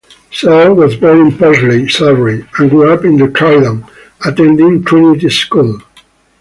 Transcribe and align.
Sell 0.31 0.73
was 0.73 0.95
born 0.95 1.19
in 1.27 1.37
Purley, 1.37 1.87
Surrey, 1.87 2.43
and 2.57 2.71
grew 2.71 2.91
up 2.91 3.05
in 3.05 3.19
Croydon, 3.33 3.85
attending 4.25 4.83
Trinity 4.83 5.29
School. 5.29 5.79